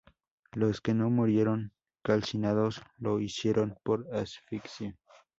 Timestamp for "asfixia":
4.11-4.97